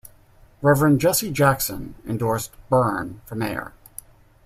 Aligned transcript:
Reverend 0.63 0.99
Jesse 0.99 1.29
Jackson 1.31 1.93
endorsed 2.07 2.49
Byrne 2.71 3.21
for 3.27 3.35
mayor. 3.35 3.71